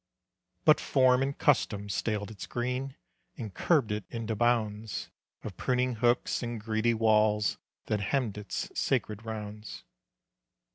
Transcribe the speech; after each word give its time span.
But 0.65 0.79
form 0.79 1.21
and 1.21 1.37
custom 1.37 1.87
staled 1.87 2.31
its 2.31 2.47
green 2.47 2.95
And 3.37 3.53
curbed 3.53 3.91
it 3.91 4.03
into 4.09 4.35
bounds 4.35 5.11
Of 5.43 5.57
pruning 5.57 5.93
hooks 5.97 6.41
and 6.41 6.59
greedy 6.59 6.95
walls 6.95 7.59
That 7.85 7.99
hemmed 8.01 8.35
its 8.35 8.71
sacred 8.73 9.23
rounds. 9.25 9.83